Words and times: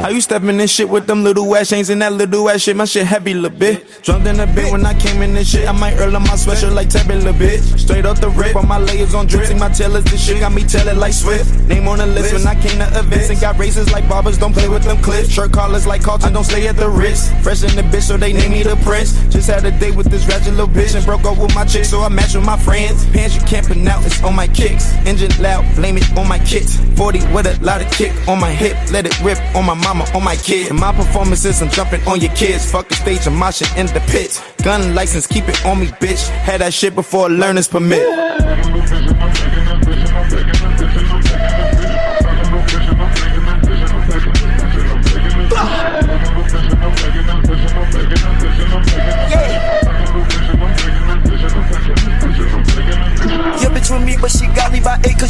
How 0.00 0.08
you 0.08 0.22
stepping 0.22 0.56
this 0.56 0.72
shit 0.72 0.88
with 0.88 1.06
them 1.06 1.22
little 1.22 1.54
ass 1.54 1.68
chains 1.68 1.90
and 1.90 2.00
that 2.00 2.14
little 2.14 2.48
ass 2.48 2.62
shit? 2.62 2.74
My 2.74 2.86
shit 2.86 3.06
heavy, 3.06 3.34
little 3.34 3.58
bit. 3.58 3.84
Drunk 4.02 4.24
in 4.24 4.40
a 4.40 4.46
bit 4.46 4.72
when 4.72 4.86
I 4.86 4.98
came 4.98 5.20
in 5.20 5.34
this 5.34 5.50
shit. 5.50 5.68
I 5.68 5.72
might 5.72 5.92
earl 6.00 6.16
on 6.16 6.22
my 6.22 6.40
sweatshirt 6.40 6.72
like 6.72 6.88
Tabby, 6.88 7.16
little 7.16 7.34
bit. 7.34 7.60
Straight 7.60 8.06
off 8.06 8.18
the 8.18 8.30
rip, 8.30 8.56
all 8.56 8.62
my 8.62 8.78
layers 8.78 9.14
on 9.14 9.26
drip. 9.26 9.44
See 9.44 9.54
my 9.54 9.68
tailors, 9.68 10.04
this 10.04 10.24
shit 10.24 10.40
got 10.40 10.52
me 10.52 10.64
tellin' 10.64 10.98
like 10.98 11.12
Swift. 11.12 11.68
Name 11.68 11.86
on 11.86 11.98
the 11.98 12.06
list 12.06 12.32
when 12.32 12.46
I 12.46 12.54
came 12.54 12.78
to 12.78 12.88
events 12.98 13.28
and 13.28 13.38
got 13.42 13.58
races 13.58 13.92
like 13.92 14.08
barbers. 14.08 14.38
Don't 14.38 14.54
play 14.54 14.68
with 14.68 14.84
them 14.84 15.02
clips. 15.02 15.28
Shirt 15.28 15.52
collars 15.52 15.86
like 15.86 16.02
Carlton, 16.02 16.32
don't 16.32 16.44
stay 16.44 16.66
at 16.66 16.78
the 16.78 16.88
wrist. 16.88 17.34
Fresh 17.42 17.62
in 17.62 17.76
the 17.76 17.82
bitch, 17.82 18.04
so 18.04 18.16
they 18.16 18.32
name 18.32 18.52
me 18.52 18.62
the 18.62 18.76
prince. 18.76 19.12
Just 19.28 19.50
had 19.50 19.66
a 19.66 19.70
date 19.70 19.94
with 19.94 20.10
this 20.10 20.26
ratchet 20.26 20.54
little 20.54 20.66
bitch 20.66 20.94
and 20.94 21.04
broke 21.04 21.24
up 21.24 21.36
with 21.36 21.54
my 21.54 21.66
chick, 21.66 21.84
so 21.84 22.00
I 22.00 22.08
match 22.08 22.34
with 22.34 22.46
my 22.46 22.56
friends. 22.56 23.04
Pants 23.10 23.36
you 23.36 23.42
can't 23.42 23.66
pronounce, 23.66 24.06
it's 24.06 24.22
on 24.22 24.34
my 24.34 24.48
kicks. 24.48 24.94
Engine 25.04 25.30
loud, 25.42 25.62
blame 25.76 25.98
it 25.98 26.10
on 26.16 26.26
my 26.26 26.38
kicks. 26.38 26.76
40 26.96 27.18
with 27.34 27.46
a 27.46 27.62
lot 27.62 27.82
of 27.82 27.92
kick 27.92 28.12
on 28.26 28.40
my 28.40 28.50
hip, 28.50 28.76
let 28.90 29.04
it 29.04 29.20
rip 29.20 29.38
on 29.54 29.66
my 29.66 29.74
mama, 29.94 30.10
on 30.14 30.22
my 30.22 30.36
kid. 30.36 30.70
And 30.70 30.78
my 30.78 30.92
performances, 30.92 31.62
I'm 31.62 31.70
jumping 31.70 32.02
on 32.06 32.20
your 32.20 32.32
kids. 32.34 32.70
Fuck 32.70 32.88
the 32.88 32.94
stage, 32.94 33.26
I'm 33.26 33.34
moshing 33.34 33.70
in 33.76 33.86
the 33.86 34.00
pits. 34.12 34.40
Gun 34.62 34.94
license, 34.94 35.26
keep 35.26 35.48
it 35.48 35.64
on 35.66 35.80
me, 35.80 35.86
bitch. 35.86 36.28
Had 36.28 36.60
that 36.60 36.72
shit 36.72 36.94
before 36.94 37.26
a 37.26 37.30
learner's 37.30 37.68
permit. 37.68 38.06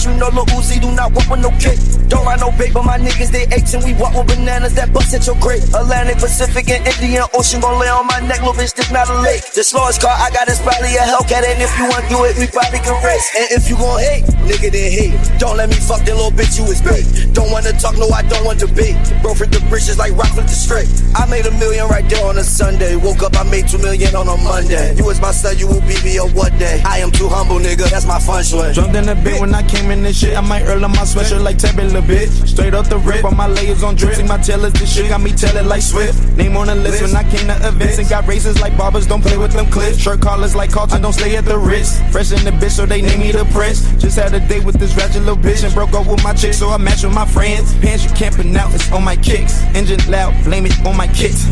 Cause 0.01 0.13
you 0.13 0.19
know 0.19 0.29
Lil 0.29 0.47
Uzi 0.57 0.81
do 0.81 0.91
not 0.93 1.13
walk 1.13 1.29
with 1.29 1.41
no 1.41 1.51
kick. 1.61 1.79
Don't 2.09 2.25
ride 2.25 2.41
no 2.41 2.51
bait, 2.57 2.73
but 2.75 2.85
my 2.85 2.99
niggas, 2.99 3.31
they 3.31 3.47
apes, 3.55 3.75
and 3.75 3.85
we 3.85 3.95
walk 3.95 4.15
with 4.15 4.27
bananas 4.27 4.75
that 4.75 4.93
bust 4.93 5.15
at 5.15 5.27
your 5.27 5.37
crate. 5.37 5.63
Atlantic, 5.75 6.19
Pacific, 6.19 6.69
and 6.71 6.83
Indian 6.83 7.25
Ocean 7.35 7.61
gon' 7.61 7.79
lay 7.79 7.89
on 7.89 8.07
my 8.07 8.19
neck, 8.21 8.41
little 8.41 8.55
bitch, 8.55 8.75
this 8.75 8.91
not 8.91 9.09
a 9.09 9.21
lake. 9.21 9.45
The 9.53 9.63
slowest 9.63 10.03
car 10.03 10.11
I 10.11 10.31
got 10.31 10.49
is 10.49 10.59
probably 10.59 10.97
a 10.97 11.05
Hellcat, 11.07 11.45
and 11.47 11.63
if 11.63 11.71
you 11.79 11.87
want 11.87 12.09
do 12.11 12.25
it, 12.27 12.35
we 12.35 12.51
probably 12.51 12.81
can 12.81 12.99
race. 13.05 13.29
And 13.39 13.47
if 13.55 13.71
you 13.71 13.77
gon' 13.77 14.01
hate, 14.01 14.25
nigga, 14.49 14.75
then 14.75 14.91
hate. 14.91 15.15
Don't 15.39 15.57
let 15.57 15.69
me 15.69 15.79
fuck 15.79 16.03
that 16.03 16.17
little 16.17 16.35
bitch, 16.35 16.59
you 16.59 16.67
is 16.67 16.83
bait. 16.83 17.07
Don't 17.31 17.53
wanna 17.55 17.71
talk, 17.79 17.95
no, 17.95 18.11
I 18.11 18.27
don't 18.27 18.43
want 18.43 18.59
to 18.61 18.69
be. 18.75 18.99
Bro, 19.23 19.39
for 19.39 19.47
the 19.47 19.63
bridges 19.71 19.99
like 19.99 20.11
rock 20.19 20.35
with 20.35 20.51
the 20.51 20.57
straight. 20.57 20.91
I 21.15 21.31
made 21.31 21.47
a 21.47 21.55
million 21.63 21.87
right 21.87 22.07
there 22.11 22.27
on 22.27 22.39
a 22.39 22.45
Sunday. 22.45 22.97
Woke 22.97 23.23
up, 23.23 23.39
I 23.39 23.47
made 23.47 23.71
two 23.71 23.79
million 23.79 24.19
on 24.19 24.27
a 24.27 24.37
Monday. 24.43 24.99
You 24.99 25.07
was 25.07 25.23
my 25.23 25.31
son, 25.31 25.59
you 25.63 25.71
will 25.71 25.85
be 25.87 25.95
me 26.03 26.19
a 26.19 26.27
one 26.35 26.57
day. 26.59 26.83
I 26.85 26.99
am 26.99 27.15
too 27.15 27.31
humble, 27.31 27.60
my 28.11 28.19
fun 28.19 28.43
swing. 28.43 28.73
Drunk 28.75 28.95
in 28.97 29.09
a 29.09 29.15
bit 29.15 29.41
when 29.41 29.55
I 29.55 29.63
came 29.63 29.91
in 29.93 30.03
this 30.03 30.19
shit. 30.19 30.37
I 30.37 30.41
might 30.41 30.65
earl 30.65 30.85
on 30.85 30.91
my 30.91 31.07
sweatshirt 31.07 31.43
like 31.43 31.59
Tabby, 31.59 31.85
little 31.85 32.03
bitch. 32.03 32.49
Straight 32.49 32.75
up 32.75 32.89
the 32.89 32.99
rip, 32.99 33.25
all 33.25 33.31
my 33.31 33.47
layers 33.47 33.85
on 33.85 33.95
drip. 33.95 34.17
See 34.17 34.25
my 34.25 34.39
tailors, 34.39 34.73
this 34.73 34.93
shit 34.93 35.09
got 35.09 35.21
me 35.21 35.31
tellin' 35.33 35.69
like 35.69 35.83
Swift. 35.83 36.19
Name 36.37 36.57
on 36.57 36.67
the 36.67 36.75
list 36.75 37.03
when 37.03 37.15
I 37.15 37.23
came 37.31 37.47
to 37.47 37.57
events 37.69 37.99
and 37.99 38.09
got 38.09 38.27
races 38.27 38.61
like 38.61 38.77
barbers. 38.77 39.07
Don't 39.07 39.23
play 39.23 39.37
with 39.37 39.53
them 39.53 39.67
clips. 39.71 39.99
Shirt 39.99 40.21
collars 40.21 40.57
like 40.57 40.73
Carlton, 40.73 41.03
don't 41.03 41.13
stay 41.13 41.37
at 41.37 41.45
the 41.45 41.57
wrist. 41.57 42.03
Fresh 42.11 42.33
in 42.33 42.45
the 42.45 42.51
bitch, 42.51 42.73
so 42.73 42.85
they 42.85 43.01
name 43.01 43.21
me 43.21 43.31
the 43.31 43.45
prince. 43.53 43.81
Just 44.03 44.19
had 44.19 44.35
a 44.35 44.41
date 44.41 44.65
with 44.65 44.77
this 44.81 44.97
ratchet 44.97 45.23
little 45.23 45.37
bitch 45.37 45.63
and 45.63 45.73
broke 45.73 45.93
up 45.93 46.07
with 46.09 46.23
my 46.25 46.35
chick, 46.35 46.55
so 46.55 46.69
I 46.71 46.79
match 46.79 47.05
with 47.05 47.15
my 47.15 47.27
friends. 47.27 47.79
Pants 47.79 48.05
you 48.05 48.11
can't 48.11 48.35
pronounce, 48.35 48.75
it's 48.75 48.91
on 48.91 49.05
my 49.05 49.17
kicks. 49.17 49.63
Engine 49.77 50.01
loud, 50.11 50.35
blame 50.43 50.67
it 50.67 50.75
on 50.85 50.97
my 50.97 51.07
kicks. 51.07 51.47